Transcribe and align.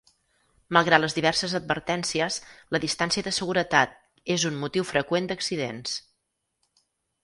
Malgrat 0.77 1.03
les 1.03 1.15
diverses 1.17 1.53
advertències, 1.59 2.39
la 2.77 2.81
distància 2.87 3.29
de 3.29 3.37
seguretat 3.41 3.97
és 4.39 4.51
un 4.53 4.61
motiu 4.67 4.91
freqüent 4.95 5.31
d"accidents. 5.33 5.99